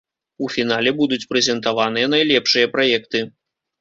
У 0.45 0.47
фінале 0.53 0.93
будуць 1.01 1.21
прэзентаваныя 1.33 2.11
найлепшыя 2.15 2.71
праекты. 2.77 3.19